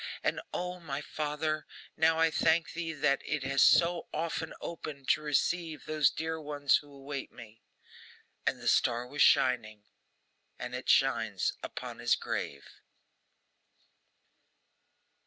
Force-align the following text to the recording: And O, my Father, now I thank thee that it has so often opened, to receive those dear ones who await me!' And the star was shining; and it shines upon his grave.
And 0.23 0.41
O, 0.51 0.79
my 0.79 0.99
Father, 0.99 1.67
now 1.95 2.17
I 2.17 2.31
thank 2.31 2.73
thee 2.73 2.91
that 2.91 3.21
it 3.23 3.43
has 3.43 3.61
so 3.61 4.07
often 4.11 4.51
opened, 4.59 5.07
to 5.09 5.21
receive 5.21 5.85
those 5.85 6.09
dear 6.09 6.41
ones 6.41 6.77
who 6.77 6.91
await 6.91 7.31
me!' 7.31 7.61
And 8.47 8.59
the 8.59 8.67
star 8.67 9.05
was 9.05 9.21
shining; 9.21 9.83
and 10.57 10.73
it 10.73 10.89
shines 10.89 11.53
upon 11.61 11.99
his 11.99 12.15
grave. 12.15 12.65